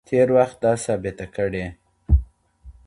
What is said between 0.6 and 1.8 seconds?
دا ثابته کړې.